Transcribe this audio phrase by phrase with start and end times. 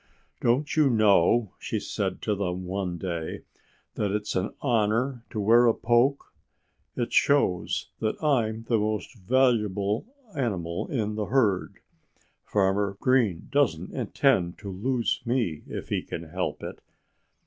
[0.39, 3.43] "Don't you know," she said to them one day,
[3.93, 6.33] "that it's an honor to wear a poke?
[6.95, 11.81] It shows that I'm the most valuable animal in the herd.
[12.43, 16.81] Farmer Green doesn't intend to lose me, if he can help it."